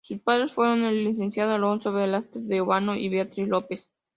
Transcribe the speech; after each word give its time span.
Sus 0.03 0.19
padres 0.19 0.51
fueron 0.53 0.81
el 0.83 1.03
licenciado 1.03 1.53
Alonso 1.53 1.93
Velásquez 1.93 2.47
de 2.47 2.59
Ovando 2.61 2.95
y 2.95 3.07
Beatriz 3.07 3.47
López. 3.47 3.87